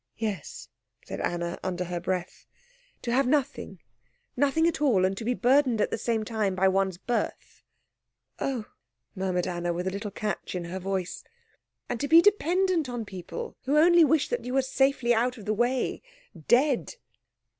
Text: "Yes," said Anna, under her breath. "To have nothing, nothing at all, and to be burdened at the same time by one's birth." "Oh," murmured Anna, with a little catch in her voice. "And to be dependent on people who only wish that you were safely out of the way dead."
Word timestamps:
"Yes," 0.17 0.67
said 1.05 1.21
Anna, 1.21 1.59
under 1.61 1.83
her 1.83 1.99
breath. 1.99 2.47
"To 3.03 3.11
have 3.11 3.27
nothing, 3.27 3.79
nothing 4.35 4.65
at 4.65 4.81
all, 4.81 5.05
and 5.05 5.15
to 5.15 5.23
be 5.23 5.35
burdened 5.35 5.79
at 5.79 5.91
the 5.91 5.97
same 5.99 6.23
time 6.25 6.55
by 6.55 6.67
one's 6.69 6.97
birth." 6.97 7.61
"Oh," 8.39 8.65
murmured 9.13 9.45
Anna, 9.45 9.71
with 9.73 9.85
a 9.85 9.91
little 9.91 10.09
catch 10.09 10.55
in 10.55 10.65
her 10.65 10.79
voice. 10.79 11.23
"And 11.87 11.99
to 11.99 12.07
be 12.07 12.19
dependent 12.19 12.89
on 12.89 13.05
people 13.05 13.55
who 13.65 13.77
only 13.77 14.03
wish 14.03 14.27
that 14.29 14.43
you 14.43 14.55
were 14.55 14.63
safely 14.63 15.13
out 15.13 15.37
of 15.37 15.45
the 15.45 15.53
way 15.53 16.01
dead." 16.47 16.95